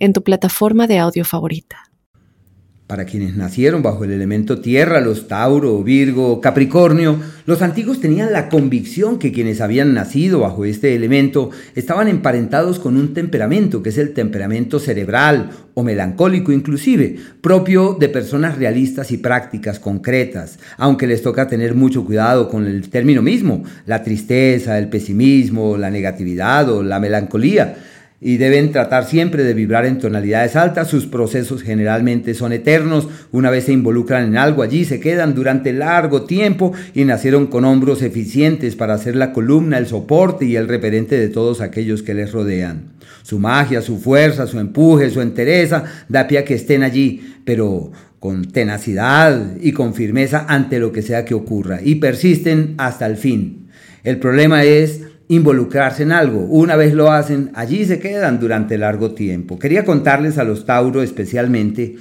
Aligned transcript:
en 0.00 0.12
tu 0.12 0.24
plataforma 0.24 0.88
de 0.88 0.98
audio 0.98 1.24
favorita. 1.24 1.90
Para 2.90 3.04
quienes 3.04 3.36
nacieron 3.36 3.84
bajo 3.84 4.02
el 4.02 4.10
elemento 4.10 4.60
tierra, 4.60 5.00
los 5.00 5.28
Tauro, 5.28 5.80
Virgo, 5.84 6.40
Capricornio, 6.40 7.20
los 7.46 7.62
antiguos 7.62 8.00
tenían 8.00 8.32
la 8.32 8.48
convicción 8.48 9.20
que 9.20 9.30
quienes 9.30 9.60
habían 9.60 9.94
nacido 9.94 10.40
bajo 10.40 10.64
este 10.64 10.96
elemento 10.96 11.50
estaban 11.76 12.08
emparentados 12.08 12.80
con 12.80 12.96
un 12.96 13.14
temperamento, 13.14 13.80
que 13.80 13.90
es 13.90 13.98
el 13.98 14.12
temperamento 14.12 14.80
cerebral 14.80 15.50
o 15.74 15.84
melancólico 15.84 16.50
inclusive, 16.50 17.14
propio 17.40 17.94
de 17.94 18.08
personas 18.08 18.58
realistas 18.58 19.12
y 19.12 19.18
prácticas, 19.18 19.78
concretas, 19.78 20.58
aunque 20.76 21.06
les 21.06 21.22
toca 21.22 21.46
tener 21.46 21.76
mucho 21.76 22.04
cuidado 22.04 22.48
con 22.48 22.66
el 22.66 22.90
término 22.90 23.22
mismo, 23.22 23.62
la 23.86 24.02
tristeza, 24.02 24.76
el 24.78 24.88
pesimismo, 24.88 25.76
la 25.76 25.92
negatividad 25.92 26.68
o 26.68 26.82
la 26.82 26.98
melancolía 26.98 27.76
y 28.20 28.36
deben 28.36 28.70
tratar 28.70 29.06
siempre 29.06 29.44
de 29.44 29.54
vibrar 29.54 29.86
en 29.86 29.98
tonalidades 29.98 30.54
altas. 30.54 30.88
Sus 30.88 31.06
procesos 31.06 31.62
generalmente 31.62 32.34
son 32.34 32.52
eternos. 32.52 33.08
Una 33.32 33.50
vez 33.50 33.64
se 33.64 33.72
involucran 33.72 34.24
en 34.24 34.36
algo, 34.36 34.62
allí 34.62 34.84
se 34.84 35.00
quedan 35.00 35.34
durante 35.34 35.72
largo 35.72 36.22
tiempo 36.22 36.72
y 36.94 37.04
nacieron 37.04 37.46
con 37.46 37.64
hombros 37.64 38.02
eficientes 38.02 38.76
para 38.76 38.98
ser 38.98 39.16
la 39.16 39.32
columna, 39.32 39.78
el 39.78 39.86
soporte 39.86 40.44
y 40.44 40.56
el 40.56 40.68
referente 40.68 41.18
de 41.18 41.28
todos 41.28 41.60
aquellos 41.60 42.02
que 42.02 42.14
les 42.14 42.32
rodean. 42.32 42.92
Su 43.22 43.38
magia, 43.38 43.80
su 43.80 43.98
fuerza, 43.98 44.46
su 44.46 44.58
empuje, 44.58 45.10
su 45.10 45.20
entereza 45.20 45.84
da 46.08 46.26
pie 46.26 46.38
a 46.38 46.44
que 46.44 46.54
estén 46.54 46.82
allí, 46.82 47.36
pero 47.44 47.90
con 48.18 48.52
tenacidad 48.52 49.56
y 49.60 49.72
con 49.72 49.94
firmeza 49.94 50.44
ante 50.46 50.78
lo 50.78 50.92
que 50.92 51.00
sea 51.00 51.24
que 51.24 51.34
ocurra 51.34 51.80
y 51.82 51.96
persisten 51.96 52.74
hasta 52.76 53.06
el 53.06 53.16
fin. 53.16 53.68
El 54.04 54.18
problema 54.18 54.64
es 54.64 55.00
involucrarse 55.30 56.02
en 56.02 56.10
algo. 56.10 56.40
Una 56.40 56.74
vez 56.74 56.92
lo 56.92 57.12
hacen, 57.12 57.52
allí 57.54 57.84
se 57.84 58.00
quedan 58.00 58.40
durante 58.40 58.76
largo 58.76 59.12
tiempo. 59.12 59.60
Quería 59.60 59.84
contarles 59.84 60.38
a 60.38 60.44
los 60.44 60.66
Tauro 60.66 61.02
especialmente 61.02 61.94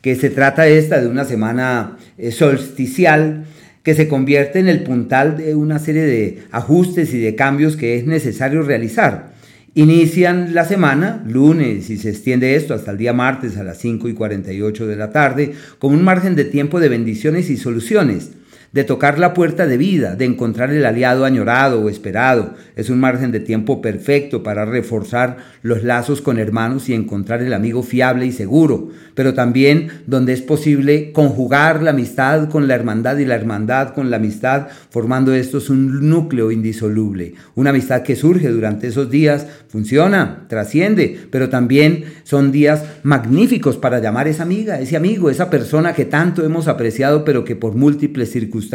que 0.00 0.14
se 0.14 0.30
trata 0.30 0.68
esta 0.68 1.00
de 1.00 1.08
una 1.08 1.24
semana 1.24 1.96
eh, 2.16 2.30
solsticial 2.30 3.44
que 3.82 3.96
se 3.96 4.06
convierte 4.06 4.60
en 4.60 4.68
el 4.68 4.84
puntal 4.84 5.36
de 5.36 5.56
una 5.56 5.80
serie 5.80 6.02
de 6.02 6.44
ajustes 6.52 7.12
y 7.12 7.18
de 7.18 7.34
cambios 7.34 7.76
que 7.76 7.96
es 7.96 8.06
necesario 8.06 8.62
realizar. 8.62 9.34
Inician 9.74 10.54
la 10.54 10.64
semana, 10.64 11.24
lunes, 11.26 11.90
y 11.90 11.96
se 11.96 12.10
extiende 12.10 12.54
esto 12.54 12.72
hasta 12.72 12.92
el 12.92 12.98
día 12.98 13.12
martes 13.12 13.56
a 13.56 13.64
las 13.64 13.78
5 13.78 14.08
y 14.08 14.14
48 14.14 14.86
de 14.86 14.96
la 14.96 15.10
tarde, 15.10 15.52
con 15.80 15.92
un 15.92 16.04
margen 16.04 16.36
de 16.36 16.44
tiempo 16.44 16.78
de 16.78 16.88
bendiciones 16.88 17.50
y 17.50 17.56
soluciones 17.56 18.30
de 18.76 18.84
tocar 18.84 19.18
la 19.18 19.32
puerta 19.32 19.66
de 19.66 19.78
vida, 19.78 20.16
de 20.16 20.26
encontrar 20.26 20.70
el 20.70 20.84
aliado 20.84 21.24
añorado 21.24 21.80
o 21.80 21.88
esperado. 21.88 22.52
Es 22.76 22.90
un 22.90 23.00
margen 23.00 23.32
de 23.32 23.40
tiempo 23.40 23.80
perfecto 23.80 24.42
para 24.42 24.66
reforzar 24.66 25.38
los 25.62 25.82
lazos 25.82 26.20
con 26.20 26.38
hermanos 26.38 26.90
y 26.90 26.92
encontrar 26.92 27.40
el 27.40 27.54
amigo 27.54 27.82
fiable 27.82 28.26
y 28.26 28.32
seguro, 28.32 28.90
pero 29.14 29.32
también 29.32 29.88
donde 30.06 30.34
es 30.34 30.42
posible 30.42 31.10
conjugar 31.12 31.82
la 31.82 31.92
amistad 31.92 32.50
con 32.50 32.68
la 32.68 32.74
hermandad 32.74 33.16
y 33.16 33.24
la 33.24 33.34
hermandad 33.34 33.94
con 33.94 34.10
la 34.10 34.18
amistad, 34.18 34.66
formando 34.90 35.32
estos 35.32 35.70
un 35.70 36.10
núcleo 36.10 36.50
indisoluble. 36.50 37.32
Una 37.54 37.70
amistad 37.70 38.02
que 38.02 38.14
surge 38.14 38.50
durante 38.50 38.88
esos 38.88 39.08
días, 39.08 39.46
funciona, 39.68 40.44
trasciende, 40.50 41.18
pero 41.30 41.48
también 41.48 42.04
son 42.24 42.52
días 42.52 42.84
magníficos 43.04 43.78
para 43.78 44.00
llamar 44.00 44.26
a 44.26 44.30
esa 44.30 44.42
amiga, 44.42 44.78
ese 44.78 44.98
amigo, 44.98 45.30
esa 45.30 45.48
persona 45.48 45.94
que 45.94 46.04
tanto 46.04 46.44
hemos 46.44 46.68
apreciado, 46.68 47.24
pero 47.24 47.42
que 47.42 47.56
por 47.56 47.74
múltiples 47.74 48.30
circunstancias 48.30 48.65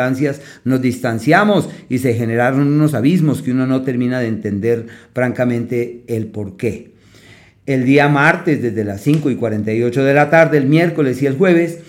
nos 0.63 0.81
distanciamos 0.81 1.69
y 1.89 1.99
se 1.99 2.13
generaron 2.13 2.67
unos 2.67 2.93
abismos 2.93 3.41
que 3.41 3.51
uno 3.51 3.67
no 3.67 3.81
termina 3.81 4.19
de 4.19 4.27
entender 4.27 4.87
francamente 5.13 6.03
el 6.07 6.27
por 6.27 6.57
qué. 6.57 6.91
El 7.65 7.85
día 7.85 8.09
martes 8.09 8.61
desde 8.61 8.83
las 8.83 9.01
5 9.01 9.29
y 9.29 9.35
48 9.35 10.03
de 10.03 10.13
la 10.13 10.29
tarde, 10.29 10.57
el 10.57 10.65
miércoles 10.65 11.21
y 11.21 11.27
el 11.27 11.37
jueves, 11.37 11.79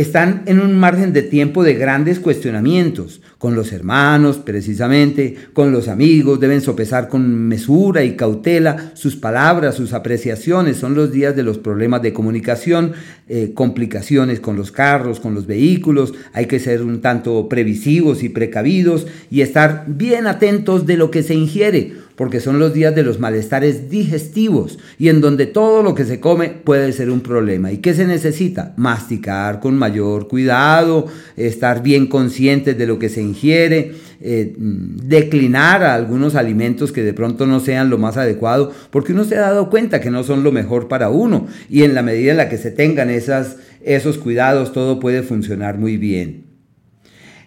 están 0.00 0.42
en 0.46 0.60
un 0.60 0.78
margen 0.78 1.12
de 1.12 1.22
tiempo 1.22 1.62
de 1.64 1.74
grandes 1.74 2.20
cuestionamientos, 2.20 3.20
con 3.38 3.54
los 3.54 3.72
hermanos 3.72 4.38
precisamente, 4.38 5.36
con 5.52 5.72
los 5.72 5.88
amigos, 5.88 6.40
deben 6.40 6.60
sopesar 6.60 7.08
con 7.08 7.48
mesura 7.48 8.04
y 8.04 8.16
cautela 8.16 8.92
sus 8.94 9.16
palabras, 9.16 9.74
sus 9.74 9.92
apreciaciones, 9.92 10.76
son 10.76 10.94
los 10.94 11.12
días 11.12 11.34
de 11.36 11.42
los 11.42 11.58
problemas 11.58 12.02
de 12.02 12.12
comunicación, 12.12 12.92
eh, 13.28 13.52
complicaciones 13.54 14.40
con 14.40 14.56
los 14.56 14.72
carros, 14.72 15.20
con 15.20 15.34
los 15.34 15.46
vehículos, 15.46 16.14
hay 16.32 16.46
que 16.46 16.60
ser 16.60 16.82
un 16.82 17.00
tanto 17.00 17.48
previsivos 17.48 18.22
y 18.22 18.28
precavidos 18.28 19.06
y 19.30 19.40
estar 19.40 19.84
bien 19.86 20.26
atentos 20.26 20.86
de 20.86 20.96
lo 20.96 21.10
que 21.10 21.22
se 21.22 21.34
ingiere 21.34 22.07
porque 22.18 22.40
son 22.40 22.58
los 22.58 22.74
días 22.74 22.96
de 22.96 23.04
los 23.04 23.20
malestares 23.20 23.88
digestivos 23.88 24.80
y 24.98 25.08
en 25.08 25.20
donde 25.20 25.46
todo 25.46 25.84
lo 25.84 25.94
que 25.94 26.04
se 26.04 26.18
come 26.18 26.48
puede 26.48 26.92
ser 26.92 27.10
un 27.10 27.20
problema. 27.20 27.70
¿Y 27.70 27.76
qué 27.76 27.94
se 27.94 28.08
necesita? 28.08 28.74
Masticar 28.76 29.60
con 29.60 29.78
mayor 29.78 30.26
cuidado, 30.26 31.06
estar 31.36 31.80
bien 31.80 32.08
conscientes 32.08 32.76
de 32.76 32.88
lo 32.88 32.98
que 32.98 33.08
se 33.08 33.22
ingiere, 33.22 33.92
eh, 34.20 34.52
declinar 34.58 35.84
a 35.84 35.94
algunos 35.94 36.34
alimentos 36.34 36.90
que 36.90 37.04
de 37.04 37.12
pronto 37.12 37.46
no 37.46 37.60
sean 37.60 37.88
lo 37.88 37.98
más 37.98 38.16
adecuado, 38.16 38.72
porque 38.90 39.12
uno 39.12 39.22
se 39.22 39.36
ha 39.36 39.42
dado 39.42 39.70
cuenta 39.70 40.00
que 40.00 40.10
no 40.10 40.24
son 40.24 40.42
lo 40.42 40.50
mejor 40.50 40.88
para 40.88 41.10
uno 41.10 41.46
y 41.70 41.84
en 41.84 41.94
la 41.94 42.02
medida 42.02 42.32
en 42.32 42.38
la 42.38 42.48
que 42.48 42.58
se 42.58 42.72
tengan 42.72 43.10
esas, 43.10 43.58
esos 43.80 44.18
cuidados 44.18 44.72
todo 44.72 44.98
puede 44.98 45.22
funcionar 45.22 45.78
muy 45.78 45.96
bien. 45.96 46.46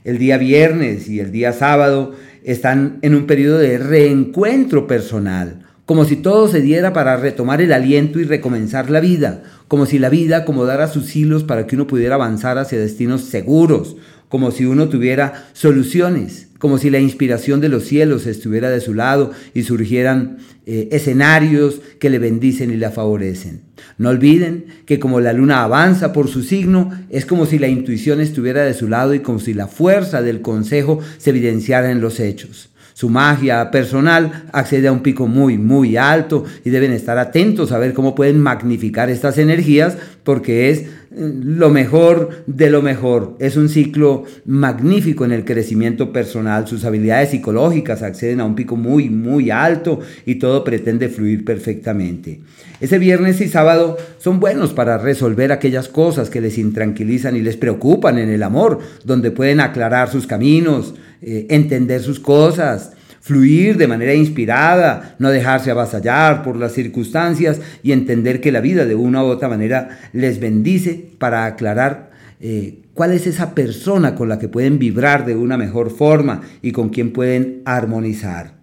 El 0.06 0.18
día 0.18 0.38
viernes 0.38 1.10
y 1.10 1.20
el 1.20 1.34
día 1.34 1.52
sábado 1.52 2.16
están 2.44 3.00
en 3.02 3.16
un 3.16 3.28
periodo 3.28 3.60
de 3.60 3.78
reencuentro 3.78 4.88
personal, 4.88 5.60
como 5.86 6.06
si 6.06 6.16
todo 6.16 6.48
se 6.48 6.62
diera 6.62 6.94
para 6.94 7.18
retomar 7.18 7.62
el 7.62 7.74
aliento 7.74 8.20
y 8.20 8.24
recomenzar 8.24 8.90
la 8.90 9.00
vida, 9.00 9.44
como 9.68 9.86
si 9.86 10.00
la 10.00 10.10
vida 10.10 10.38
acomodara 10.38 10.88
sus 10.88 11.16
hilos 11.16 11.44
para 11.44 11.68
que 11.68 11.76
uno 11.76 11.88
pudiera 11.88 12.16
avanzar 12.16 12.58
hacia 12.58 12.80
destinos 12.80 13.22
seguros, 13.22 13.98
como 14.32 14.52
si 14.52 14.66
uno 14.66 14.88
tuviera 14.88 15.50
soluciones, 15.52 16.48
como 16.58 16.78
si 16.78 16.90
la 16.90 17.00
inspiración 17.00 17.60
de 17.60 17.68
los 17.68 17.84
cielos 17.84 18.26
estuviera 18.26 18.70
de 18.70 18.80
su 18.80 18.94
lado 18.94 19.32
y 19.54 19.64
surgieran 19.64 20.38
eh, 20.66 20.88
escenarios 20.94 21.82
que 22.00 22.10
le 22.10 22.18
bendicen 22.18 22.72
y 22.72 22.78
la 22.78 22.92
favorecen. 22.92 23.60
No 23.98 24.08
olviden 24.08 24.68
que 24.86 25.00
como 25.00 25.20
la 25.20 25.34
luna 25.34 25.64
avanza 25.64 26.14
por 26.14 26.30
su 26.30 26.44
signo, 26.44 26.92
es 27.10 27.26
como 27.26 27.46
si 27.46 27.60
la 27.60 27.68
intuición 27.68 28.22
estuviera 28.22 28.64
de 28.64 28.74
su 28.74 28.88
lado 28.88 29.14
y 29.14 29.20
como 29.20 29.40
si 29.40 29.54
la 29.54 29.68
fuerza 29.68 30.22
del 30.22 30.42
consejo 30.42 31.00
se 31.18 31.32
evidenciara 31.32 31.92
en 31.92 32.00
los 32.00 32.22
hechos. 32.22 32.70
Su 32.94 33.10
magia 33.10 33.70
personal 33.70 34.46
accede 34.54 34.88
a 34.88 34.92
un 34.92 35.02
pico 35.02 35.28
muy, 35.28 35.58
muy 35.58 35.98
alto 35.98 36.46
y 36.64 36.70
deben 36.70 36.94
estar 36.94 37.18
atentos 37.18 37.74
a 37.74 37.80
ver 37.80 37.94
cómo 37.94 38.16
pueden 38.16 38.40
magnificar 38.40 39.10
estas 39.10 39.38
energías 39.40 39.98
porque 40.24 40.70
es 40.70 40.86
lo 41.14 41.70
mejor 41.70 42.44
de 42.48 42.70
lo 42.70 42.82
mejor. 42.82 43.36
Es 43.40 43.58
un 43.58 43.68
ciclo 43.68 44.24
magnífico 44.46 45.26
en 45.26 45.34
el 45.34 45.44
crecimiento 45.44 46.14
personal. 46.14 46.68
Sus 46.68 46.86
habilidades 46.86 47.32
psicológicas 47.32 48.02
acceden 48.02 48.40
a 48.40 48.46
un 48.46 48.56
pico 48.56 48.78
muy, 48.78 49.10
muy 49.10 49.52
alto 49.52 50.00
y 50.26 50.36
todo 50.36 50.64
pretende 50.64 51.10
fluir 51.10 51.44
perfectamente. 51.44 52.42
Ese 52.80 52.98
viernes 52.98 53.42
y 53.42 53.50
sábado 53.50 53.98
son 54.18 54.40
buenos 54.40 54.74
para 54.74 54.98
resolver 54.98 55.52
aquellas 55.52 55.90
cosas 55.90 56.30
que 56.30 56.42
les 56.42 56.58
intranquilizan 56.58 57.36
y 57.36 57.42
les 57.42 57.58
preocupan 57.58 58.18
en 58.18 58.30
el 58.30 58.42
amor, 58.42 58.80
donde 59.04 59.32
pueden 59.32 59.60
aclarar 59.60 60.10
sus 60.10 60.28
caminos, 60.28 60.96
eh, 61.22 61.46
entender 61.50 62.02
sus 62.02 62.20
cosas, 62.20 62.94
fluir 63.22 63.78
de 63.78 63.88
manera 63.88 64.14
inspirada, 64.14 65.16
no 65.20 65.30
dejarse 65.30 65.72
avasallar 65.72 66.44
por 66.44 66.58
las 66.58 66.74
circunstancias 66.74 67.62
y 67.84 67.94
entender 67.94 68.42
que 68.42 68.52
la 68.52 68.62
vida 68.62 68.86
de 68.86 68.96
una 68.96 69.24
u 69.24 69.28
otra 69.28 69.48
manera 69.48 70.00
les 70.12 70.40
bendice 70.40 71.12
para 71.18 71.46
aclarar 71.46 72.12
eh, 72.42 72.80
cuál 72.96 73.12
es 73.12 73.28
esa 73.28 73.54
persona 73.54 74.16
con 74.16 74.28
la 74.28 74.40
que 74.40 74.50
pueden 74.50 74.80
vibrar 74.80 75.26
de 75.26 75.36
una 75.36 75.56
mejor 75.56 75.92
forma 75.92 76.42
y 76.64 76.72
con 76.72 76.90
quien 76.90 77.14
pueden 77.14 77.62
armonizar. 77.66 78.60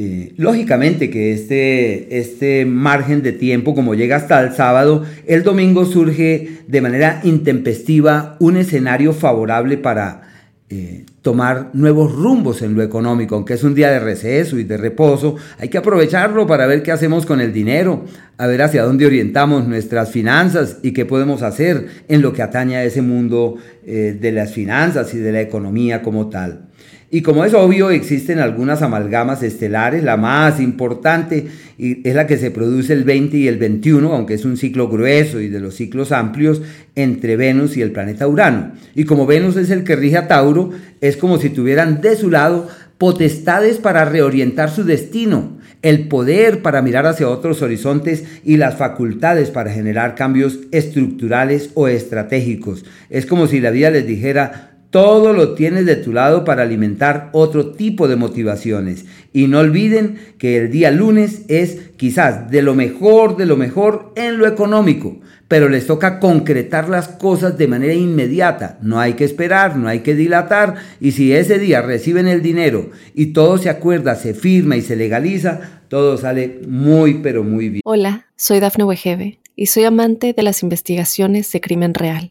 Eh, 0.00 0.32
lógicamente 0.36 1.10
que 1.10 1.32
este, 1.32 2.18
este 2.18 2.64
margen 2.64 3.20
de 3.20 3.32
tiempo, 3.32 3.74
como 3.74 3.96
llega 3.96 4.16
hasta 4.16 4.40
el 4.40 4.52
sábado, 4.52 5.04
el 5.26 5.42
domingo 5.42 5.84
surge 5.84 6.60
de 6.68 6.80
manera 6.80 7.20
intempestiva 7.24 8.36
un 8.38 8.56
escenario 8.56 9.12
favorable 9.12 9.76
para 9.76 10.27
eh, 10.70 11.06
tomar 11.22 11.70
nuevos 11.72 12.12
rumbos 12.12 12.60
en 12.60 12.74
lo 12.74 12.82
económico, 12.82 13.34
aunque 13.34 13.54
es 13.54 13.64
un 13.64 13.74
día 13.74 13.90
de 13.90 14.00
receso 14.00 14.58
y 14.58 14.64
de 14.64 14.76
reposo, 14.76 15.36
hay 15.58 15.70
que 15.70 15.78
aprovecharlo 15.78 16.46
para 16.46 16.66
ver 16.66 16.82
qué 16.82 16.92
hacemos 16.92 17.24
con 17.24 17.40
el 17.40 17.54
dinero, 17.54 18.04
a 18.36 18.46
ver 18.46 18.60
hacia 18.60 18.82
dónde 18.82 19.06
orientamos 19.06 19.66
nuestras 19.66 20.10
finanzas 20.10 20.76
y 20.82 20.92
qué 20.92 21.06
podemos 21.06 21.40
hacer 21.40 21.88
en 22.08 22.20
lo 22.20 22.34
que 22.34 22.42
atañe 22.42 22.76
a 22.76 22.84
ese 22.84 23.00
mundo 23.00 23.56
eh, 23.86 24.18
de 24.20 24.30
las 24.30 24.52
finanzas 24.52 25.14
y 25.14 25.18
de 25.18 25.32
la 25.32 25.40
economía 25.40 26.02
como 26.02 26.28
tal. 26.28 26.67
Y 27.10 27.22
como 27.22 27.44
es 27.46 27.54
obvio, 27.54 27.90
existen 27.90 28.38
algunas 28.38 28.82
amalgamas 28.82 29.42
estelares. 29.42 30.04
La 30.04 30.18
más 30.18 30.60
importante 30.60 31.46
es 31.78 32.14
la 32.14 32.26
que 32.26 32.36
se 32.36 32.50
produce 32.50 32.92
el 32.92 33.04
20 33.04 33.36
y 33.38 33.48
el 33.48 33.56
21, 33.56 34.12
aunque 34.12 34.34
es 34.34 34.44
un 34.44 34.58
ciclo 34.58 34.88
grueso 34.88 35.40
y 35.40 35.48
de 35.48 35.60
los 35.60 35.74
ciclos 35.74 36.12
amplios 36.12 36.60
entre 36.94 37.36
Venus 37.36 37.78
y 37.78 37.82
el 37.82 37.92
planeta 37.92 38.28
Urano. 38.28 38.72
Y 38.94 39.04
como 39.04 39.24
Venus 39.24 39.56
es 39.56 39.70
el 39.70 39.84
que 39.84 39.96
rige 39.96 40.18
a 40.18 40.28
Tauro, 40.28 40.70
es 41.00 41.16
como 41.16 41.38
si 41.38 41.48
tuvieran 41.48 42.02
de 42.02 42.14
su 42.14 42.30
lado 42.30 42.68
potestades 42.98 43.78
para 43.78 44.04
reorientar 44.04 44.70
su 44.70 44.84
destino, 44.84 45.56
el 45.82 46.08
poder 46.08 46.60
para 46.60 46.82
mirar 46.82 47.06
hacia 47.06 47.28
otros 47.28 47.62
horizontes 47.62 48.24
y 48.44 48.56
las 48.58 48.76
facultades 48.76 49.50
para 49.50 49.72
generar 49.72 50.14
cambios 50.14 50.58
estructurales 50.72 51.70
o 51.74 51.88
estratégicos. 51.88 52.84
Es 53.08 53.24
como 53.24 53.46
si 53.46 53.60
la 53.60 53.70
vida 53.70 53.90
les 53.90 54.06
dijera, 54.06 54.77
todo 54.90 55.34
lo 55.34 55.54
tienes 55.54 55.84
de 55.84 55.96
tu 55.96 56.12
lado 56.12 56.44
para 56.44 56.62
alimentar 56.62 57.28
otro 57.32 57.72
tipo 57.72 58.08
de 58.08 58.16
motivaciones. 58.16 59.04
Y 59.32 59.46
no 59.46 59.58
olviden 59.58 60.18
que 60.38 60.56
el 60.56 60.70
día 60.70 60.90
lunes 60.90 61.42
es 61.48 61.90
quizás 61.96 62.50
de 62.50 62.62
lo 62.62 62.74
mejor, 62.74 63.36
de 63.36 63.46
lo 63.46 63.56
mejor 63.56 64.12
en 64.16 64.38
lo 64.38 64.46
económico, 64.46 65.18
pero 65.46 65.68
les 65.68 65.86
toca 65.86 66.20
concretar 66.20 66.88
las 66.88 67.08
cosas 67.08 67.58
de 67.58 67.68
manera 67.68 67.92
inmediata. 67.92 68.78
No 68.80 68.98
hay 68.98 69.12
que 69.14 69.24
esperar, 69.24 69.76
no 69.76 69.88
hay 69.88 70.00
que 70.00 70.14
dilatar. 70.14 70.76
Y 71.00 71.12
si 71.12 71.32
ese 71.32 71.58
día 71.58 71.82
reciben 71.82 72.26
el 72.26 72.42
dinero 72.42 72.90
y 73.14 73.26
todo 73.26 73.58
se 73.58 73.68
acuerda, 73.68 74.14
se 74.14 74.32
firma 74.32 74.76
y 74.76 74.82
se 74.82 74.96
legaliza, 74.96 75.82
todo 75.88 76.16
sale 76.16 76.60
muy, 76.66 77.14
pero 77.14 77.44
muy 77.44 77.68
bien. 77.68 77.82
Hola, 77.84 78.26
soy 78.36 78.60
Dafne 78.60 78.84
Wegebe 78.84 79.38
y 79.54 79.66
soy 79.66 79.84
amante 79.84 80.32
de 80.32 80.42
las 80.42 80.62
investigaciones 80.62 81.50
de 81.52 81.60
crimen 81.60 81.92
real. 81.92 82.30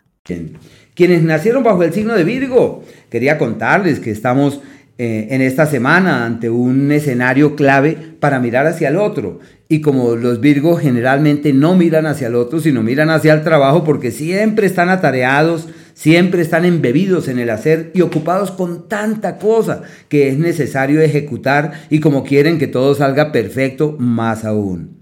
quienes 0.23 1.23
nacieron 1.23 1.63
bajo 1.63 1.83
el 1.83 1.93
signo 1.93 2.13
de 2.13 2.23
Virgo. 2.23 2.83
Quería 3.09 3.37
contarles 3.37 3.99
que 3.99 4.11
estamos 4.11 4.61
eh, 4.97 5.29
en 5.31 5.41
esta 5.41 5.65
semana 5.65 6.25
ante 6.25 6.49
un 6.49 6.91
escenario 6.91 7.55
clave 7.55 7.97
para 8.19 8.39
mirar 8.39 8.67
hacia 8.67 8.89
el 8.89 8.97
otro. 8.97 9.39
Y 9.67 9.81
como 9.81 10.15
los 10.15 10.39
Virgos 10.39 10.81
generalmente 10.81 11.53
no 11.53 11.75
miran 11.75 12.05
hacia 12.05 12.27
el 12.27 12.35
otro, 12.35 12.59
sino 12.59 12.83
miran 12.83 13.09
hacia 13.09 13.33
el 13.33 13.41
trabajo 13.41 13.83
porque 13.83 14.11
siempre 14.11 14.67
están 14.67 14.89
atareados, 14.89 15.69
siempre 15.95 16.41
están 16.43 16.65
embebidos 16.65 17.27
en 17.27 17.39
el 17.39 17.49
hacer 17.49 17.89
y 17.95 18.01
ocupados 18.01 18.51
con 18.51 18.87
tanta 18.87 19.37
cosa 19.37 19.81
que 20.07 20.27
es 20.27 20.37
necesario 20.37 21.01
ejecutar 21.01 21.71
y 21.89 21.99
como 21.99 22.23
quieren 22.23 22.59
que 22.59 22.67
todo 22.67 22.93
salga 22.93 23.31
perfecto, 23.31 23.95
más 23.97 24.45
aún. 24.45 24.97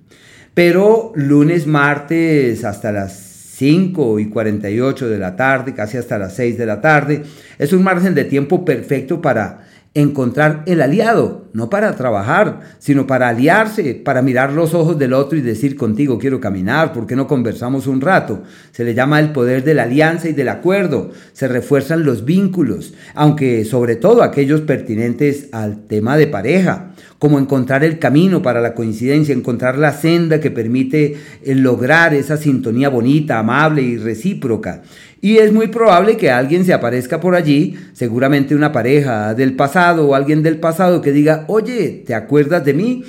Pero 0.54 1.12
lunes, 1.16 1.68
martes, 1.68 2.64
hasta 2.64 2.92
las 2.92 3.29
5 3.60 4.20
y 4.20 4.30
48 4.30 5.10
de 5.10 5.20
la 5.20 5.36
tarde, 5.36 5.74
casi 5.74 5.98
hasta 5.98 6.18
las 6.18 6.34
6 6.34 6.58
de 6.58 6.66
la 6.66 6.80
tarde. 6.80 7.24
Es 7.58 7.74
un 7.74 7.84
margen 7.84 8.16
de 8.16 8.24
tiempo 8.24 8.64
perfecto 8.64 9.22
para 9.22 9.68
encontrar 9.96 10.64
el 10.68 10.82
aliado, 10.82 11.50
no 11.54 11.70
para 11.70 11.96
trabajar, 11.96 12.60
sino 12.78 13.08
para 13.08 13.30
aliarse, 13.30 13.96
para 13.96 14.22
mirar 14.22 14.54
los 14.54 14.76
ojos 14.76 15.00
del 15.00 15.14
otro 15.14 15.38
y 15.38 15.42
decir 15.42 15.76
contigo 15.76 16.20
quiero 16.20 16.40
caminar, 16.40 16.94
¿por 16.94 17.08
qué 17.08 17.16
no 17.16 17.28
conversamos 17.28 17.88
un 17.88 18.00
rato? 18.00 18.44
Se 18.72 18.84
le 18.84 18.94
llama 18.94 19.20
el 19.20 19.32
poder 19.32 19.64
de 19.64 19.74
la 19.74 19.84
alianza 19.84 20.30
y 20.30 20.34
del 20.34 20.50
acuerdo, 20.50 21.12
se 21.34 21.48
refuerzan 21.48 22.06
los 22.06 22.24
vínculos, 22.24 22.94
aunque 23.16 23.66
sobre 23.66 23.96
todo 23.96 24.22
aquellos 24.22 24.62
pertinentes 24.62 25.50
al 25.52 25.88
tema 25.88 26.18
de 26.18 26.28
pareja 26.28 26.92
como 27.20 27.38
encontrar 27.38 27.84
el 27.84 28.00
camino 28.00 28.42
para 28.42 28.62
la 28.62 28.74
coincidencia, 28.74 29.36
encontrar 29.36 29.78
la 29.78 29.92
senda 29.92 30.40
que 30.40 30.52
permite 30.52 31.18
eh, 31.44 31.54
lograr 31.54 32.14
esa 32.14 32.38
sintonía 32.38 32.88
bonita, 32.88 33.40
amable 33.40 33.82
y 33.82 33.98
recíproca. 33.98 34.84
Y 35.22 35.38
es 35.38 35.52
muy 35.52 35.68
probable 35.68 36.16
que 36.16 36.32
alguien 36.32 36.64
se 36.64 36.74
aparezca 36.74 37.20
por 37.20 37.36
allí, 37.36 37.76
seguramente 37.94 38.56
una 38.56 38.72
pareja 38.72 39.34
del 39.34 39.56
pasado 39.56 40.08
o 40.08 40.16
alguien 40.16 40.44
del 40.44 40.60
pasado 40.60 41.02
que 41.02 41.12
diga, 41.12 41.44
oye, 41.48 42.04
¿te 42.06 42.14
acuerdas 42.14 42.64
de 42.64 42.74
mí? 42.74 43.04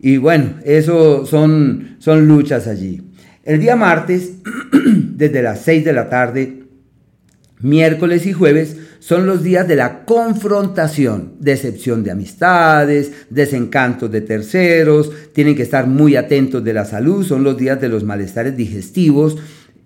Y 0.00 0.16
bueno, 0.16 0.54
eso 0.64 1.26
son, 1.26 1.96
son 1.98 2.26
luchas 2.26 2.66
allí. 2.66 3.02
El 3.44 3.60
día 3.60 3.76
martes, 3.76 4.32
desde 4.92 5.42
las 5.42 5.60
6 5.62 5.84
de 5.84 5.92
la 5.92 6.08
tarde, 6.08 6.64
miércoles 7.60 8.26
y 8.26 8.32
jueves, 8.32 8.76
son 8.98 9.26
los 9.26 9.44
días 9.44 9.66
de 9.68 9.76
la 9.76 10.04
confrontación, 10.04 11.34
decepción 11.38 12.02
de 12.02 12.10
amistades, 12.10 13.12
desencantos 13.30 14.10
de 14.10 14.22
terceros, 14.22 15.12
tienen 15.32 15.54
que 15.54 15.62
estar 15.62 15.86
muy 15.86 16.16
atentos 16.16 16.64
de 16.64 16.74
la 16.74 16.84
salud, 16.84 17.24
son 17.24 17.44
los 17.44 17.56
días 17.56 17.80
de 17.80 17.88
los 17.88 18.02
malestares 18.02 18.56
digestivos 18.56 19.38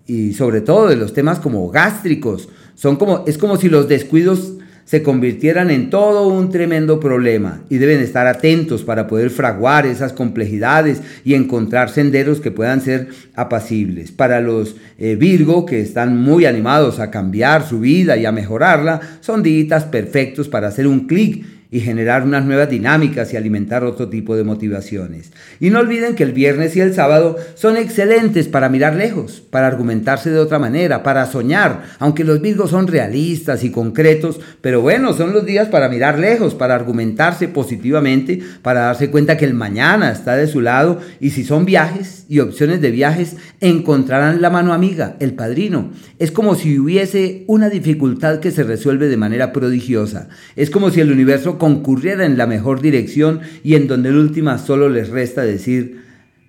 y 0.05 0.33
sobre 0.33 0.61
todo 0.61 0.87
de 0.87 0.95
los 0.95 1.13
temas 1.13 1.39
como 1.39 1.69
gástricos. 1.69 2.49
Son 2.75 2.95
como, 2.95 3.23
es 3.27 3.37
como 3.37 3.57
si 3.57 3.69
los 3.69 3.87
descuidos 3.87 4.53
se 4.85 5.01
convirtieran 5.01 5.71
en 5.71 5.89
todo 5.89 6.27
un 6.27 6.49
tremendo 6.49 6.99
problema 6.99 7.61
y 7.69 7.77
deben 7.77 8.01
estar 8.01 8.27
atentos 8.27 8.83
para 8.83 9.07
poder 9.07 9.29
fraguar 9.29 9.85
esas 9.85 10.13
complejidades 10.13 11.01
y 11.23 11.35
encontrar 11.35 11.89
senderos 11.89 12.41
que 12.41 12.51
puedan 12.51 12.81
ser 12.81 13.07
apacibles. 13.33 14.11
Para 14.11 14.41
los 14.41 14.75
eh, 14.97 15.15
Virgo, 15.15 15.65
que 15.65 15.81
están 15.81 16.17
muy 16.17 16.45
animados 16.45 16.99
a 16.99 17.11
cambiar 17.11 17.67
su 17.67 17.79
vida 17.79 18.17
y 18.17 18.25
a 18.25 18.31
mejorarla, 18.31 18.99
son 19.21 19.41
días 19.41 19.85
perfectos 19.85 20.49
para 20.49 20.67
hacer 20.67 20.87
un 20.87 21.07
clic 21.07 21.45
y 21.73 21.79
generar 21.79 22.21
unas 22.21 22.45
nuevas 22.45 22.69
dinámicas 22.69 23.33
y 23.33 23.37
alimentar 23.37 23.83
otro 23.83 24.07
tipo 24.07 24.35
de 24.35 24.43
motivaciones. 24.43 25.31
Y 25.59 25.71
no 25.71 25.79
olviden 25.79 26.13
que 26.13 26.21
el 26.21 26.31
viernes 26.31 26.75
y 26.75 26.81
el 26.81 26.93
sábado 26.93 27.35
son 27.55 27.77
excelentes 27.77 28.47
para 28.47 28.69
mirar 28.69 28.95
lejos, 28.95 29.41
para 29.49 29.65
argumentarse 29.65 30.29
de 30.29 30.37
otra 30.37 30.59
manera, 30.59 31.01
para 31.01 31.25
soñar, 31.25 31.81
aunque 31.97 32.23
los 32.23 32.41
Virgos 32.41 32.69
son 32.69 32.85
realistas 32.85 33.63
y 33.63 33.71
concretos, 33.71 34.39
pero 34.61 34.81
bueno, 34.81 35.13
son 35.13 35.33
los 35.33 35.47
días 35.47 35.67
para 35.67 35.89
mirar 35.89 36.19
lejos, 36.19 36.53
para 36.53 36.75
argumentarse 36.75 37.47
positivamente, 37.47 38.39
para 38.61 38.81
darse 38.81 39.09
cuenta 39.09 39.35
que 39.35 39.45
el 39.45 39.55
mañana 39.55 40.11
está 40.11 40.35
de 40.35 40.45
su 40.45 40.61
lado 40.61 40.99
y 41.19 41.31
si 41.31 41.43
son 41.43 41.65
viajes 41.65 42.25
y 42.29 42.39
opciones 42.39 42.81
de 42.81 42.91
viajes, 42.91 43.37
encontrarán 43.61 44.43
la 44.43 44.51
mano 44.51 44.73
amiga, 44.73 45.15
el 45.19 45.33
padrino. 45.33 45.89
Es 46.19 46.31
como 46.31 46.53
si 46.53 46.77
hubiese 46.77 47.45
una 47.47 47.71
dificultad 47.71 48.39
que 48.39 48.51
se 48.51 48.63
resuelve 48.63 49.07
de 49.07 49.17
manera 49.17 49.51
prodigiosa. 49.51 50.29
Es 50.55 50.69
como 50.69 50.91
si 50.91 51.01
el 51.01 51.11
universo 51.11 51.57
concurriera 51.63 52.25
en 52.25 52.37
la 52.37 52.45
mejor 52.45 52.81
dirección 52.81 53.39
y 53.63 53.75
en 53.75 53.87
donde 53.87 54.09
el 54.09 54.17
última 54.17 54.57
solo 54.57 54.89
les 54.89 55.07
resta 55.07 55.43
decir, 55.43 56.01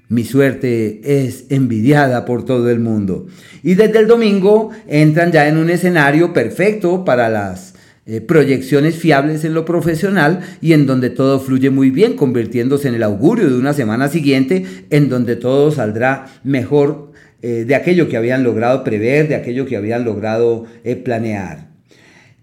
mi 0.08 0.24
suerte 0.24 1.02
es 1.04 1.44
envidiada 1.50 2.24
por 2.24 2.44
todo 2.44 2.68
el 2.68 2.80
mundo. 2.80 3.28
Y 3.62 3.76
desde 3.76 4.00
el 4.00 4.08
domingo 4.08 4.70
entran 4.88 5.30
ya 5.30 5.46
en 5.46 5.56
un 5.56 5.70
escenario 5.70 6.32
perfecto 6.32 7.04
para 7.04 7.28
las 7.28 7.76
eh, 8.06 8.22
proyecciones 8.22 8.96
fiables 8.96 9.44
en 9.44 9.54
lo 9.54 9.64
profesional 9.64 10.40
y 10.60 10.72
en 10.72 10.84
donde 10.84 11.10
todo 11.10 11.38
fluye 11.38 11.70
muy 11.70 11.90
bien, 11.90 12.16
convirtiéndose 12.16 12.88
en 12.88 12.96
el 12.96 13.04
augurio 13.04 13.48
de 13.48 13.56
una 13.56 13.72
semana 13.72 14.08
siguiente 14.08 14.66
en 14.90 15.08
donde 15.08 15.36
todo 15.36 15.70
saldrá 15.70 16.26
mejor 16.42 17.12
eh, 17.40 17.64
de 17.64 17.76
aquello 17.76 18.08
que 18.08 18.16
habían 18.16 18.42
logrado 18.42 18.82
prever, 18.82 19.28
de 19.28 19.36
aquello 19.36 19.64
que 19.64 19.76
habían 19.76 20.04
logrado 20.04 20.64
eh, 20.82 20.96
planear. 20.96 21.73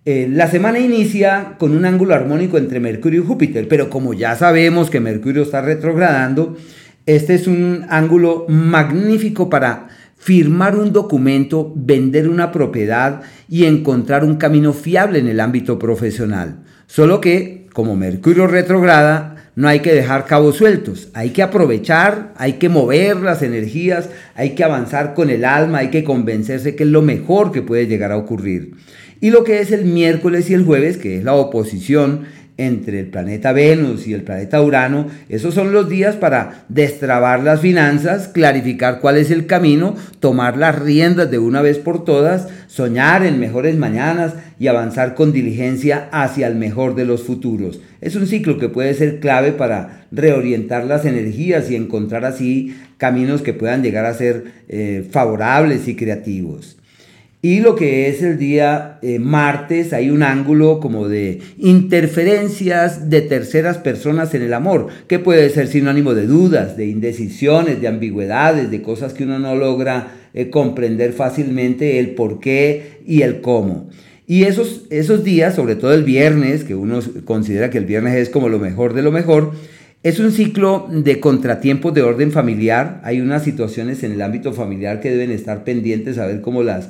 Eh, 0.04 0.28
la 0.32 0.50
semana 0.50 0.80
inicia 0.80 1.58
con 1.60 1.76
un 1.76 1.86
ángulo 1.86 2.16
armónico 2.16 2.58
entre 2.58 2.80
Mercurio 2.80 3.22
y 3.22 3.26
Júpiter, 3.26 3.68
pero 3.68 3.92
como 3.92 4.16
ya 4.16 4.36
sabemos 4.36 4.90
que 4.90 5.00
Mercurio 5.00 5.44
está 5.44 5.62
retrogradando, 5.62 6.58
este 7.06 7.36
es 7.36 7.46
un 7.46 7.86
ángulo 7.88 8.48
magnífico 8.50 9.48
para 9.48 9.90
firmar 10.18 10.76
un 10.76 10.92
documento, 10.92 11.72
vender 11.76 12.30
una 12.30 12.52
propiedad 12.52 13.22
y 13.48 13.66
encontrar 13.66 14.24
un 14.24 14.38
camino 14.38 14.74
fiable 14.74 15.20
en 15.20 15.28
el 15.28 15.40
ámbito 15.40 15.78
profesional. 15.78 16.64
Solo 16.88 17.22
que, 17.22 17.68
como 17.72 17.96
Mercurio 17.96 18.48
retrograda, 18.48 19.36
no 19.56 19.68
hay 19.68 19.82
que 19.82 19.94
dejar 19.94 20.26
cabos 20.26 20.56
sueltos, 20.56 21.10
hay 21.14 21.30
que 21.30 21.44
aprovechar, 21.44 22.34
hay 22.38 22.54
que 22.54 22.70
mover 22.70 23.18
las 23.18 23.44
energías, 23.44 24.10
hay 24.34 24.56
que 24.56 24.64
avanzar 24.64 25.14
con 25.14 25.30
el 25.30 25.46
alma, 25.46 25.80
hay 25.80 25.90
que 25.90 26.04
convencerse 26.04 26.76
que 26.76 26.86
es 26.86 26.90
lo 26.90 27.04
mejor 27.04 27.52
que 27.52 27.62
puede 27.62 27.86
llegar 27.86 28.12
a 28.12 28.18
ocurrir. 28.18 28.74
Y 29.22 29.30
lo 29.30 29.44
que 29.44 29.60
es 29.60 29.72
el 29.72 29.86
miércoles 29.86 30.50
y 30.50 30.56
el 30.56 30.66
jueves, 30.66 30.98
que 30.98 31.20
es 31.20 31.24
la 31.24 31.36
oposición 31.36 32.26
entre 32.58 33.00
el 33.00 33.08
planeta 33.08 33.54
Venus 33.54 34.08
y 34.08 34.14
el 34.14 34.24
planeta 34.24 34.62
Urano, 34.62 35.08
esos 35.30 35.54
son 35.54 35.72
los 35.72 35.88
días 35.90 36.16
para 36.16 36.66
destrabar 36.70 37.44
las 37.44 37.62
finanzas, 37.62 38.28
clarificar 38.28 39.00
cuál 39.00 39.18
es 39.18 39.30
el 39.30 39.46
camino, 39.46 39.96
tomar 40.20 40.58
las 40.58 40.78
riendas 40.80 41.30
de 41.30 41.38
una 41.38 41.62
vez 41.62 41.78
por 41.78 42.04
todas, 42.04 42.48
soñar 42.66 43.24
en 43.24 43.40
mejores 43.40 43.78
mañanas 43.78 44.34
y 44.60 44.68
avanzar 44.68 45.14
con 45.14 45.32
diligencia 45.32 46.10
hacia 46.12 46.48
el 46.48 46.56
mejor 46.56 46.96
de 46.96 47.06
los 47.06 47.22
futuros. 47.22 47.80
Es 48.02 48.16
un 48.16 48.26
ciclo 48.26 48.58
que 48.58 48.70
puede 48.70 48.96
ser 48.96 49.20
clave 49.20 49.52
para 49.52 50.08
reorientar 50.12 50.86
las 50.86 51.06
energías 51.06 51.70
y 51.70 51.76
encontrar 51.76 52.26
así 52.26 52.76
caminos 52.98 53.44
que 53.44 53.54
puedan 53.54 53.84
llegar 53.84 54.06
a 54.06 54.16
ser 54.16 54.46
eh, 54.68 55.08
favorables 55.12 55.88
y 55.88 55.96
creativos. 55.96 56.78
Y 57.44 57.60
lo 57.60 57.76
que 57.76 58.08
es 58.08 58.22
el 58.22 58.38
día 58.38 59.00
eh, 59.02 59.18
martes, 59.18 59.94
hay 59.94 60.12
un 60.12 60.22
ángulo 60.22 60.80
como 60.80 61.08
de 61.08 61.40
interferencias 61.58 63.10
de 63.10 63.22
terceras 63.22 63.80
personas 63.80 64.36
en 64.36 64.44
el 64.44 64.54
amor, 64.54 64.90
que 65.08 65.18
puede 65.18 65.50
ser 65.50 65.68
sinónimo 65.68 66.14
de 66.14 66.28
dudas, 66.28 66.78
de 66.78 66.86
indecisiones, 66.86 67.82
de 67.82 67.88
ambigüedades, 67.88 68.70
de 68.70 68.84
cosas 68.84 69.14
que 69.14 69.24
uno 69.24 69.40
no 69.40 69.56
logra 69.56 70.12
eh, 70.36 70.52
comprender 70.52 71.14
fácilmente 71.14 71.98
el 71.98 72.12
por 72.12 72.40
qué 72.40 73.00
y 73.08 73.24
el 73.24 73.42
cómo. 73.42 73.90
Y 74.28 74.44
esos, 74.44 74.84
esos 74.92 75.24
días, 75.24 75.56
sobre 75.56 75.76
todo 75.76 75.96
el 75.96 76.04
viernes, 76.04 76.64
que 76.64 76.76
uno 76.76 77.00
considera 77.26 77.72
que 77.72 77.80
el 77.80 77.86
viernes 77.86 78.18
es 78.18 78.30
como 78.30 78.50
lo 78.50 78.60
mejor 78.60 78.94
de 78.94 79.02
lo 79.02 79.12
mejor, 79.12 79.54
es 80.04 80.20
un 80.20 80.32
ciclo 80.32 80.88
de 80.92 81.20
contratiempos 81.20 81.92
de 81.96 82.04
orden 82.04 82.32
familiar. 82.32 83.02
Hay 83.04 83.20
unas 83.20 83.44
situaciones 83.44 84.04
en 84.04 84.12
el 84.12 84.22
ámbito 84.22 84.54
familiar 84.54 85.00
que 85.00 85.10
deben 85.10 85.32
estar 85.32 85.64
pendientes 85.64 86.20
a 86.20 86.28
ver 86.28 86.42
cómo 86.42 86.62
las 86.62 86.90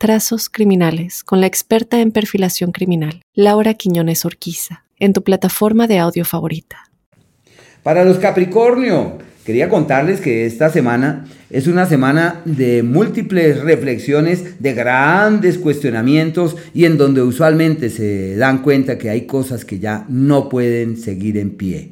Trazos 0.00 0.48
Criminales 0.48 1.24
con 1.24 1.40
la 1.40 1.48
experta 1.48 2.00
en 2.00 2.12
perfilación 2.12 2.70
criminal, 2.70 3.20
Laura 3.34 3.74
Quiñones 3.74 4.24
Orquiza, 4.24 4.84
en 5.00 5.12
tu 5.12 5.24
plataforma 5.24 5.88
de 5.88 5.98
audio 5.98 6.24
favorita. 6.24 6.84
Para 7.82 8.04
los 8.04 8.18
Capricornio, 8.18 9.18
quería 9.44 9.68
contarles 9.68 10.20
que 10.20 10.46
esta 10.46 10.70
semana 10.70 11.26
es 11.50 11.66
una 11.66 11.84
semana 11.84 12.42
de 12.44 12.84
múltiples 12.84 13.60
reflexiones, 13.60 14.62
de 14.62 14.72
grandes 14.72 15.58
cuestionamientos 15.58 16.54
y 16.72 16.84
en 16.84 16.96
donde 16.96 17.22
usualmente 17.22 17.90
se 17.90 18.36
dan 18.36 18.62
cuenta 18.62 18.98
que 18.98 19.10
hay 19.10 19.22
cosas 19.22 19.64
que 19.64 19.80
ya 19.80 20.06
no 20.08 20.48
pueden 20.48 20.96
seguir 20.96 21.36
en 21.36 21.50
pie. 21.50 21.90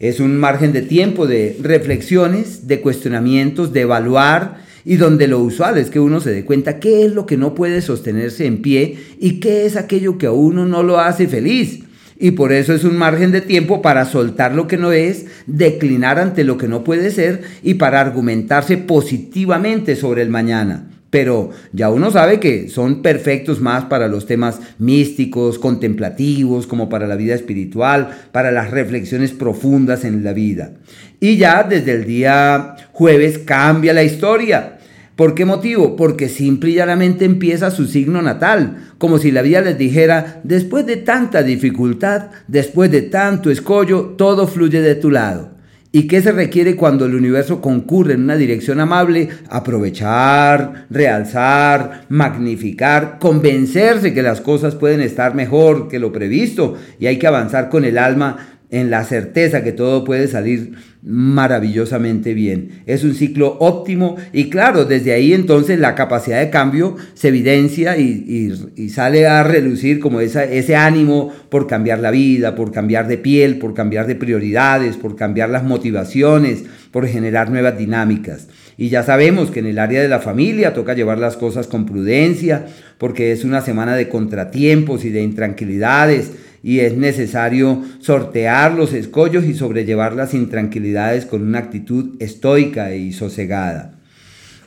Es 0.00 0.18
un 0.18 0.36
margen 0.36 0.72
de 0.72 0.82
tiempo 0.82 1.28
de 1.28 1.56
reflexiones, 1.62 2.66
de 2.66 2.80
cuestionamientos, 2.80 3.72
de 3.72 3.82
evaluar 3.82 4.68
y 4.84 4.96
donde 4.96 5.28
lo 5.28 5.40
usual 5.40 5.78
es 5.78 5.90
que 5.90 6.00
uno 6.00 6.20
se 6.20 6.30
dé 6.30 6.44
cuenta 6.44 6.78
qué 6.78 7.04
es 7.04 7.12
lo 7.12 7.26
que 7.26 7.36
no 7.36 7.54
puede 7.54 7.82
sostenerse 7.82 8.46
en 8.46 8.62
pie 8.62 8.98
y 9.18 9.40
qué 9.40 9.66
es 9.66 9.76
aquello 9.76 10.18
que 10.18 10.26
a 10.26 10.32
uno 10.32 10.66
no 10.66 10.82
lo 10.82 10.98
hace 10.98 11.28
feliz. 11.28 11.80
Y 12.18 12.32
por 12.32 12.52
eso 12.52 12.74
es 12.74 12.84
un 12.84 12.98
margen 12.98 13.32
de 13.32 13.40
tiempo 13.40 13.80
para 13.80 14.04
soltar 14.04 14.54
lo 14.54 14.66
que 14.66 14.76
no 14.76 14.92
es, 14.92 15.24
declinar 15.46 16.18
ante 16.18 16.44
lo 16.44 16.58
que 16.58 16.68
no 16.68 16.84
puede 16.84 17.10
ser 17.10 17.42
y 17.62 17.74
para 17.74 18.00
argumentarse 18.00 18.76
positivamente 18.76 19.96
sobre 19.96 20.22
el 20.22 20.28
mañana 20.28 20.90
pero 21.10 21.50
ya 21.72 21.90
uno 21.90 22.10
sabe 22.10 22.38
que 22.38 22.68
son 22.68 23.02
perfectos 23.02 23.60
más 23.60 23.84
para 23.84 24.08
los 24.08 24.26
temas 24.26 24.60
místicos, 24.78 25.58
contemplativos, 25.58 26.66
como 26.66 26.88
para 26.88 27.06
la 27.06 27.16
vida 27.16 27.34
espiritual, 27.34 28.10
para 28.32 28.52
las 28.52 28.70
reflexiones 28.70 29.32
profundas 29.32 30.04
en 30.04 30.22
la 30.22 30.32
vida. 30.32 30.72
Y 31.18 31.36
ya 31.36 31.64
desde 31.64 31.92
el 31.92 32.04
día 32.04 32.76
jueves 32.92 33.38
cambia 33.38 33.92
la 33.92 34.04
historia. 34.04 34.78
¿Por 35.16 35.34
qué 35.34 35.44
motivo? 35.44 35.96
Porque 35.96 36.30
simple 36.30 36.70
y 36.70 36.74
llanamente 36.74 37.26
empieza 37.26 37.70
su 37.70 37.86
signo 37.86 38.22
natal, 38.22 38.92
como 38.96 39.18
si 39.18 39.30
la 39.30 39.42
vida 39.42 39.60
les 39.60 39.76
dijera, 39.76 40.40
después 40.44 40.86
de 40.86 40.96
tanta 40.96 41.42
dificultad, 41.42 42.30
después 42.48 42.90
de 42.90 43.02
tanto 43.02 43.50
escollo, 43.50 44.14
todo 44.16 44.46
fluye 44.46 44.80
de 44.80 44.94
tu 44.94 45.10
lado. 45.10 45.59
¿Y 45.92 46.06
qué 46.06 46.22
se 46.22 46.30
requiere 46.30 46.76
cuando 46.76 47.04
el 47.04 47.16
universo 47.16 47.60
concurre 47.60 48.14
en 48.14 48.22
una 48.22 48.36
dirección 48.36 48.78
amable? 48.78 49.28
Aprovechar, 49.48 50.86
realzar, 50.88 52.04
magnificar, 52.08 53.18
convencerse 53.18 54.14
que 54.14 54.22
las 54.22 54.40
cosas 54.40 54.76
pueden 54.76 55.00
estar 55.00 55.34
mejor 55.34 55.88
que 55.88 55.98
lo 55.98 56.12
previsto 56.12 56.76
y 57.00 57.06
hay 57.06 57.18
que 57.18 57.26
avanzar 57.26 57.68
con 57.70 57.84
el 57.84 57.98
alma 57.98 58.59
en 58.70 58.90
la 58.90 59.04
certeza 59.04 59.64
que 59.64 59.72
todo 59.72 60.04
puede 60.04 60.28
salir 60.28 60.72
maravillosamente 61.02 62.34
bien. 62.34 62.82
Es 62.86 63.04
un 63.04 63.14
ciclo 63.14 63.56
óptimo 63.58 64.16
y 64.32 64.50
claro, 64.50 64.84
desde 64.84 65.12
ahí 65.12 65.32
entonces 65.32 65.78
la 65.78 65.94
capacidad 65.94 66.40
de 66.40 66.50
cambio 66.50 66.96
se 67.14 67.28
evidencia 67.28 67.96
y, 67.96 68.50
sale 68.90 69.26
a 69.26 69.42
relucir 69.42 69.98
como 69.98 70.20
ese 70.20 70.76
ánimo 70.76 71.32
por 71.48 71.66
cambiar 71.66 72.00
la 72.00 72.10
vida, 72.10 72.54
por 72.54 72.70
cambiar 72.70 73.08
de 73.08 73.18
piel, 73.18 73.58
por 73.58 73.74
cambiar 73.74 74.06
de 74.06 74.14
prioridades, 74.14 74.96
por 74.96 75.16
cambiar 75.16 75.50
las 75.50 75.64
motivaciones, 75.64 76.64
por 76.90 77.06
generar 77.06 77.50
nuevas 77.50 77.78
dinámicas. 77.78 78.48
Y 78.76 78.88
ya 78.88 79.02
sabemos 79.02 79.50
que 79.50 79.60
en 79.60 79.66
el 79.66 79.78
área 79.78 80.00
de 80.00 80.08
la 80.08 80.20
familia 80.20 80.74
toca 80.74 80.94
llevar 80.94 81.18
las 81.18 81.36
cosas 81.36 81.66
con 81.66 81.86
prudencia, 81.86 82.66
porque 82.98 83.32
es 83.32 83.44
una 83.44 83.60
semana 83.60 83.94
de 83.94 84.08
contratiempos 84.08 85.04
y 85.04 85.10
de 85.10 85.22
intranquilidades 85.22 86.32
y 86.62 86.80
es 86.80 86.96
necesario 86.96 87.82
sortear 88.00 88.72
los 88.72 88.92
escollos 88.92 89.44
y 89.44 89.54
sobrellevar 89.54 90.14
las 90.14 90.34
intranquilidades 90.34 91.26
con 91.26 91.42
una 91.42 91.58
actitud 91.58 92.16
estoica 92.20 92.94
y 92.94 93.12
sosegada. 93.12 93.94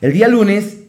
El 0.02 0.14
día 0.14 0.28
lunes, 0.28 0.80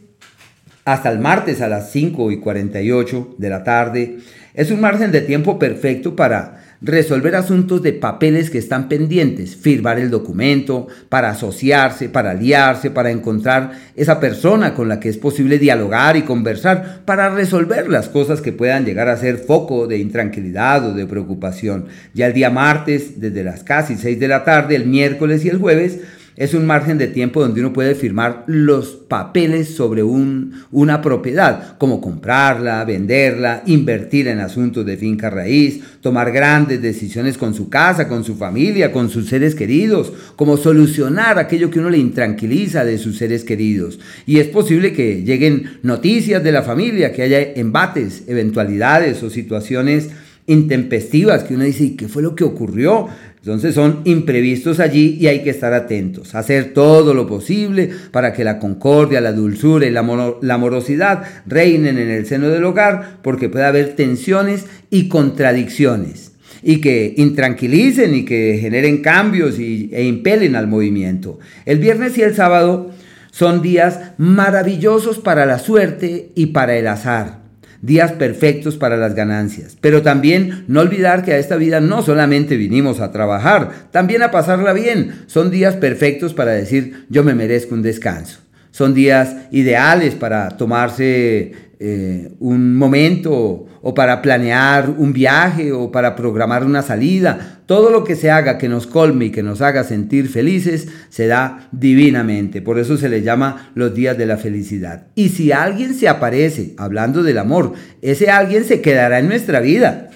hasta 0.84 1.10
el 1.10 1.18
martes 1.18 1.60
a 1.60 1.68
las 1.68 1.92
5 1.92 2.32
y 2.32 2.38
48 2.38 3.36
de 3.38 3.50
la 3.50 3.64
tarde, 3.64 4.18
es 4.54 4.70
un 4.70 4.80
margen 4.80 5.12
de 5.12 5.20
tiempo 5.20 5.58
perfecto 5.58 6.16
para 6.16 6.63
resolver 6.84 7.34
asuntos 7.34 7.82
de 7.82 7.94
papeles 7.94 8.50
que 8.50 8.58
están 8.58 8.88
pendientes, 8.88 9.56
firmar 9.56 9.98
el 9.98 10.10
documento, 10.10 10.86
para 11.08 11.30
asociarse, 11.30 12.10
para 12.10 12.32
aliarse, 12.32 12.90
para 12.90 13.10
encontrar 13.10 13.72
esa 13.96 14.20
persona 14.20 14.74
con 14.74 14.88
la 14.88 15.00
que 15.00 15.08
es 15.08 15.16
posible 15.16 15.58
dialogar 15.58 16.16
y 16.16 16.22
conversar, 16.22 17.00
para 17.06 17.30
resolver 17.30 17.88
las 17.88 18.08
cosas 18.08 18.42
que 18.42 18.52
puedan 18.52 18.84
llegar 18.84 19.08
a 19.08 19.16
ser 19.16 19.38
foco 19.38 19.86
de 19.86 19.98
intranquilidad 19.98 20.86
o 20.86 20.92
de 20.92 21.06
preocupación. 21.06 21.86
Ya 22.12 22.26
el 22.26 22.34
día 22.34 22.50
martes, 22.50 23.18
desde 23.18 23.44
las 23.44 23.64
casi 23.64 23.96
6 23.96 24.20
de 24.20 24.28
la 24.28 24.44
tarde, 24.44 24.76
el 24.76 24.86
miércoles 24.86 25.44
y 25.44 25.48
el 25.48 25.58
jueves, 25.58 26.00
es 26.36 26.52
un 26.52 26.66
margen 26.66 26.98
de 26.98 27.06
tiempo 27.06 27.40
donde 27.40 27.60
uno 27.60 27.72
puede 27.72 27.94
firmar 27.94 28.42
los 28.46 28.88
papeles 28.88 29.74
sobre 29.74 30.02
un, 30.02 30.64
una 30.72 31.00
propiedad, 31.00 31.78
como 31.78 32.00
comprarla, 32.00 32.84
venderla, 32.84 33.62
invertir 33.66 34.26
en 34.26 34.40
asuntos 34.40 34.84
de 34.84 34.96
finca 34.96 35.30
raíz, 35.30 35.80
tomar 36.00 36.32
grandes 36.32 36.82
decisiones 36.82 37.38
con 37.38 37.54
su 37.54 37.68
casa, 37.68 38.08
con 38.08 38.24
su 38.24 38.34
familia, 38.34 38.90
con 38.90 39.10
sus 39.10 39.28
seres 39.28 39.54
queridos, 39.54 40.12
como 40.34 40.56
solucionar 40.56 41.38
aquello 41.38 41.70
que 41.70 41.78
uno 41.78 41.90
le 41.90 41.98
intranquiliza 41.98 42.84
de 42.84 42.98
sus 42.98 43.16
seres 43.16 43.44
queridos. 43.44 44.00
Y 44.26 44.38
es 44.38 44.48
posible 44.48 44.92
que 44.92 45.22
lleguen 45.22 45.78
noticias 45.82 46.42
de 46.42 46.52
la 46.52 46.62
familia, 46.62 47.12
que 47.12 47.22
haya 47.22 47.40
embates, 47.40 48.24
eventualidades 48.26 49.22
o 49.22 49.30
situaciones 49.30 50.10
intempestivas 50.46 51.44
que 51.44 51.54
uno 51.54 51.64
dice, 51.64 51.84
¿y 51.84 51.90
qué 51.90 52.08
fue 52.08 52.22
lo 52.22 52.34
que 52.34 52.44
ocurrió? 52.44 53.08
Entonces 53.38 53.74
son 53.74 54.00
imprevistos 54.04 54.80
allí 54.80 55.18
y 55.20 55.26
hay 55.26 55.42
que 55.42 55.50
estar 55.50 55.74
atentos, 55.74 56.34
hacer 56.34 56.72
todo 56.72 57.12
lo 57.12 57.26
posible 57.26 57.90
para 58.10 58.32
que 58.32 58.44
la 58.44 58.58
concordia, 58.58 59.20
la 59.20 59.32
dulzura 59.32 59.86
y 59.86 59.90
la, 59.90 60.00
amorosidad 60.00 61.24
reinen 61.46 61.98
en 61.98 62.08
el 62.08 62.26
seno 62.26 62.48
del 62.48 62.64
hogar, 62.64 63.18
porque 63.22 63.50
puede 63.50 63.66
haber 63.66 63.96
tensiones 63.96 64.64
y 64.90 65.08
contradicciones 65.08 66.32
y 66.62 66.80
que 66.80 67.12
intranquilicen 67.18 68.14
y 68.14 68.24
que 68.24 68.58
generen 68.60 69.02
cambios 69.02 69.58
y, 69.58 69.90
e 69.92 70.04
impelen 70.04 70.56
al 70.56 70.66
movimiento. 70.66 71.38
El 71.66 71.78
viernes 71.78 72.16
y 72.16 72.22
el 72.22 72.34
sábado 72.34 72.92
son 73.30 73.60
días 73.60 74.12
maravillosos 74.16 75.18
para 75.18 75.44
la 75.44 75.58
suerte 75.58 76.30
y 76.34 76.46
para 76.46 76.76
el 76.76 76.86
azar 76.86 77.43
días 77.84 78.12
perfectos 78.12 78.76
para 78.76 78.96
las 78.96 79.14
ganancias. 79.14 79.76
Pero 79.80 80.02
también 80.02 80.64
no 80.68 80.80
olvidar 80.80 81.22
que 81.22 81.32
a 81.32 81.38
esta 81.38 81.56
vida 81.56 81.80
no 81.80 82.02
solamente 82.02 82.56
vinimos 82.56 83.00
a 83.00 83.12
trabajar, 83.12 83.70
también 83.90 84.22
a 84.22 84.30
pasarla 84.30 84.72
bien. 84.72 85.24
Son 85.26 85.50
días 85.50 85.76
perfectos 85.76 86.32
para 86.32 86.52
decir 86.52 87.06
yo 87.10 87.22
me 87.22 87.34
merezco 87.34 87.74
un 87.74 87.82
descanso. 87.82 88.40
Son 88.70 88.94
días 88.94 89.36
ideales 89.52 90.14
para 90.14 90.48
tomarse 90.48 91.52
eh, 91.80 92.32
un 92.40 92.76
momento 92.76 93.66
o 93.82 93.94
para 93.94 94.22
planear 94.22 94.90
un 94.90 95.12
viaje 95.12 95.72
o 95.72 95.90
para 95.90 96.16
programar 96.16 96.64
una 96.64 96.82
salida. 96.82 97.60
Todo 97.66 97.90
lo 97.90 98.04
que 98.04 98.16
se 98.16 98.30
haga 98.30 98.58
que 98.58 98.68
nos 98.68 98.86
colme 98.86 99.26
y 99.26 99.30
que 99.30 99.42
nos 99.42 99.60
haga 99.60 99.84
sentir 99.84 100.28
felices 100.28 100.88
se 101.08 101.26
da 101.26 101.68
divinamente. 101.72 102.62
Por 102.62 102.78
eso 102.78 102.96
se 102.96 103.08
le 103.08 103.22
llama 103.22 103.70
los 103.74 103.94
días 103.94 104.16
de 104.16 104.26
la 104.26 104.36
felicidad. 104.36 105.06
Y 105.14 105.30
si 105.30 105.52
alguien 105.52 105.94
se 105.94 106.08
aparece 106.08 106.74
hablando 106.76 107.22
del 107.22 107.38
amor, 107.38 107.72
ese 108.02 108.30
alguien 108.30 108.64
se 108.64 108.80
quedará 108.80 109.18
en 109.18 109.28
nuestra 109.28 109.60
vida. 109.60 110.10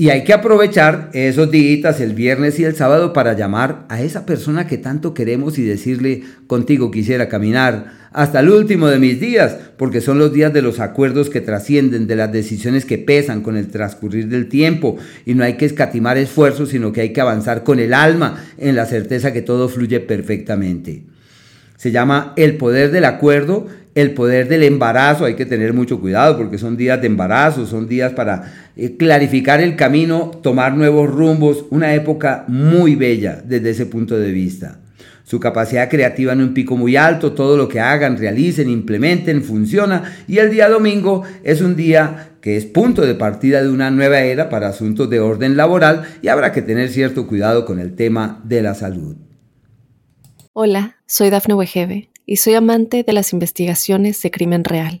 Y 0.00 0.08
hay 0.08 0.24
que 0.24 0.32
aprovechar 0.32 1.10
esos 1.12 1.50
días, 1.50 2.00
el 2.00 2.14
viernes 2.14 2.58
y 2.58 2.64
el 2.64 2.74
sábado, 2.74 3.12
para 3.12 3.34
llamar 3.34 3.84
a 3.90 4.00
esa 4.00 4.24
persona 4.24 4.66
que 4.66 4.78
tanto 4.78 5.12
queremos 5.12 5.58
y 5.58 5.62
decirle, 5.62 6.22
contigo 6.46 6.90
quisiera 6.90 7.28
caminar 7.28 7.99
hasta 8.12 8.40
el 8.40 8.50
último 8.50 8.88
de 8.88 8.98
mis 8.98 9.20
días, 9.20 9.56
porque 9.76 10.00
son 10.00 10.18
los 10.18 10.32
días 10.32 10.52
de 10.52 10.62
los 10.62 10.80
acuerdos 10.80 11.30
que 11.30 11.40
trascienden, 11.40 12.06
de 12.06 12.16
las 12.16 12.32
decisiones 12.32 12.84
que 12.84 12.98
pesan 12.98 13.42
con 13.42 13.56
el 13.56 13.68
transcurrir 13.68 14.28
del 14.28 14.48
tiempo, 14.48 14.96
y 15.26 15.34
no 15.34 15.44
hay 15.44 15.54
que 15.54 15.66
escatimar 15.66 16.18
esfuerzos, 16.18 16.70
sino 16.70 16.92
que 16.92 17.02
hay 17.02 17.12
que 17.12 17.20
avanzar 17.20 17.62
con 17.62 17.78
el 17.78 17.94
alma 17.94 18.44
en 18.58 18.76
la 18.76 18.86
certeza 18.86 19.32
que 19.32 19.42
todo 19.42 19.68
fluye 19.68 20.00
perfectamente. 20.00 21.04
Se 21.76 21.92
llama 21.92 22.34
el 22.36 22.56
poder 22.56 22.90
del 22.90 23.06
acuerdo 23.06 23.66
el 23.94 24.12
poder 24.12 24.48
del 24.48 24.62
embarazo, 24.62 25.24
hay 25.24 25.34
que 25.34 25.46
tener 25.46 25.72
mucho 25.72 26.00
cuidado 26.00 26.36
porque 26.36 26.58
son 26.58 26.76
días 26.76 27.00
de 27.00 27.08
embarazo, 27.08 27.66
son 27.66 27.88
días 27.88 28.12
para 28.12 28.70
eh, 28.76 28.96
clarificar 28.96 29.60
el 29.60 29.76
camino, 29.76 30.30
tomar 30.42 30.76
nuevos 30.76 31.10
rumbos, 31.10 31.64
una 31.70 31.94
época 31.94 32.44
muy 32.46 32.94
bella 32.94 33.42
desde 33.44 33.70
ese 33.70 33.86
punto 33.86 34.18
de 34.18 34.30
vista. 34.30 34.78
Su 35.30 35.38
capacidad 35.38 35.88
creativa 35.88 36.32
en 36.32 36.40
un 36.40 36.54
pico 36.54 36.76
muy 36.76 36.96
alto, 36.96 37.34
todo 37.34 37.56
lo 37.56 37.68
que 37.68 37.78
hagan, 37.78 38.18
realicen, 38.18 38.68
implementen, 38.68 39.44
funciona. 39.44 40.12
Y 40.26 40.38
el 40.38 40.50
día 40.50 40.68
domingo 40.68 41.22
es 41.44 41.60
un 41.60 41.76
día 41.76 42.32
que 42.40 42.56
es 42.56 42.66
punto 42.66 43.02
de 43.02 43.14
partida 43.14 43.62
de 43.62 43.68
una 43.68 43.92
nueva 43.92 44.22
era 44.22 44.48
para 44.48 44.66
asuntos 44.66 45.08
de 45.08 45.20
orden 45.20 45.56
laboral 45.56 46.02
y 46.20 46.26
habrá 46.26 46.50
que 46.50 46.62
tener 46.62 46.88
cierto 46.88 47.28
cuidado 47.28 47.64
con 47.64 47.78
el 47.78 47.94
tema 47.94 48.40
de 48.42 48.60
la 48.60 48.74
salud. 48.74 49.18
Hola, 50.52 50.96
soy 51.06 51.30
Dafne 51.30 51.54
Wegebe 51.54 52.10
y 52.26 52.38
soy 52.38 52.54
amante 52.54 53.04
de 53.04 53.12
las 53.12 53.32
investigaciones 53.32 54.20
de 54.22 54.32
crimen 54.32 54.64
real. 54.64 55.00